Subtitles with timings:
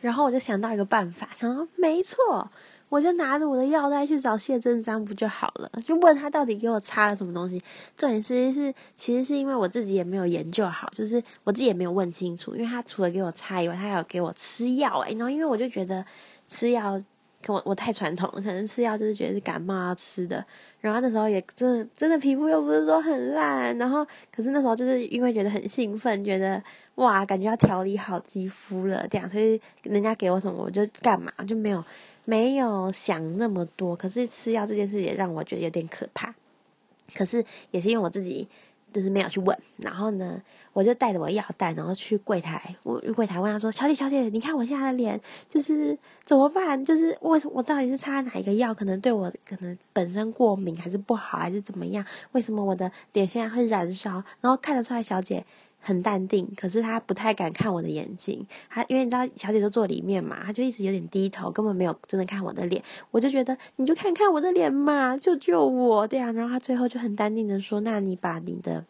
[0.00, 2.48] 然后我就想到一个办法，想说没错，
[2.88, 5.70] 我就拿着我的药袋去找谢正章不就好了？
[5.84, 7.60] 就问他到底给我擦了什么东西。
[7.96, 15.10] 重点是是其实是因为我自己也没有研究好，就是我自己也没有问清楚，因为他除了给我擦以外，他还有给我吃药哎。
[15.12, 16.04] 然后因为我就觉得
[16.48, 17.02] 吃药。
[17.54, 20.44] 我我太传统，可能吃药就是觉得是感冒要吃的，
[20.80, 26.62] 然后那时候也真的真的皮肤又不是说很烂，然后可是那时候就是因为觉得很兴奋，觉得
[26.96, 31.84] 哇感觉要调理好肌肤了这样，所以人家给我什么我就干嘛，就没有
[32.24, 33.94] 没有想那么多。
[33.96, 36.34] 可是吃药这件事也让我觉得有点可怕，
[37.14, 38.46] 可是也是因为我自己。
[38.92, 40.40] 就是没有去问，然后呢，
[40.72, 46.82] 我就带着我药袋，然后去柜台，我柜台问他说：“小姐，小姐，你看我现在的脸，就是怎么办？
[46.84, 52.04] 就是为什我到底是擦哪一个药，可能对我可能本身过敏，还是不好，还是怎么样？
[52.32, 54.22] 为什么我的脸现在会燃烧？
[54.40, 55.44] 然后看得出来，小姐。”
[55.86, 62.82] 很淡定，可是他不太敢看我的眼睛，他因为你知道小姐都坐里面嘛，他就一直有点低头，根本没有真的看我的脸。
[63.12, 66.34] 我就觉得你就看看我的脸嘛，救救我这样。
[66.34, 68.84] 然后他最后就很淡定的说：“那你把你的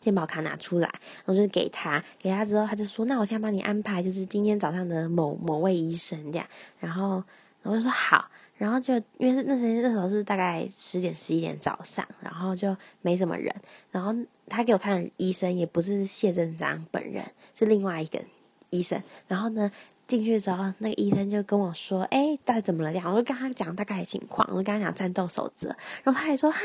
[0.00, 0.90] 健保卡拿出来。”
[1.26, 6.46] 我就给他，给他之后他就说：“那我现在帮你安排，就是今天早上的某某位医生这样。”
[6.80, 7.22] 然后
[7.62, 8.30] 我就说好。
[8.56, 13.54] 然后就因为是那时间那时候是大概十点十一点早上，然后就没什么人。
[13.90, 14.14] 然后
[14.48, 18.22] 他给我看医生也不是谢正章本人，是另外一个
[18.68, 19.02] 医生。
[19.26, 19.72] 然后呢
[20.10, 25.68] 进去的时候，那个医生就跟我说：“哎，到底怎么了？”这样我就跟他讲大概情况，我就跟他讲战斗守则。
[26.02, 26.58] 然后他还说：“哈，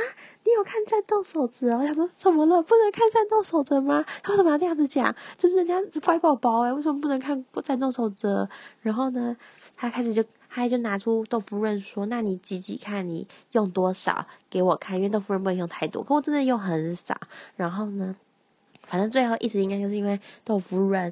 [0.43, 2.61] 你有看战斗守则？”我想说怎么了？
[2.63, 4.03] 不能看战斗守则吗？
[4.23, 5.15] 他为什么要这样子讲？
[5.37, 8.49] 就是人家乖宝宝哎，为什么不能看战斗守则？
[8.81, 9.37] 然后呢，
[9.75, 10.23] 他开始就。
[10.47, 14.95] 他就拿出豆腐润说：“那你挤挤看，你用多少给我看？
[14.95, 17.13] 因为豆腐润不能用太多，可我真的用很少。
[17.57, 18.15] 然后呢，
[18.83, 21.11] 反正最后意思应该就是因为豆腐润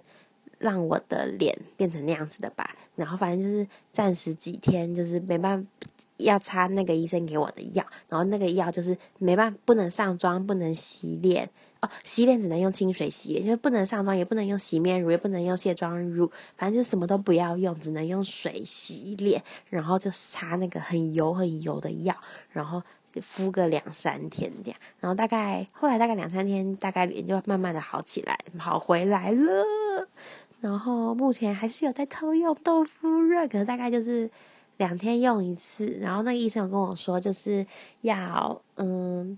[0.63, 2.75] 让我的脸变成那样子的吧。
[2.95, 5.69] 然后反正就是暂时几天就是没办法
[6.17, 11.49] 要擦那个医生给我的药，然后那个药就是没办法不能上妆，不能洗脸。”
[11.83, 22.15] 哦，洗脸只能用清水洗脸，就是不能上妆，也不能用洗面乳，也不能用卸妆乳，反正就什么都不要用，只能用水洗脸，然后就擦那个很油很油的药，
[22.51, 22.81] 然后
[23.21, 30.07] 敷个两三天这样，然后大概后来大概两三天，大概脸就慢慢的好起来，好回来了。
[30.63, 34.31] 然后目前还是有在偷用豆腐润，可能大概就是
[34.77, 35.85] 两天用一次。
[35.99, 37.67] 然后那个医生有跟我说，就是
[38.01, 39.37] 要嗯。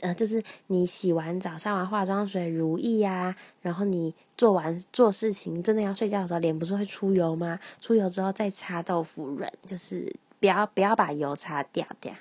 [0.00, 7.58] 呃，就是你洗完澡、上完化妆水、如意啊，然后你做完做事情，真的要睡觉的时候，脸不是会出油吗？
[7.80, 12.12] 出油之后再擦豆腐润，就是不要不要把油擦掉掉。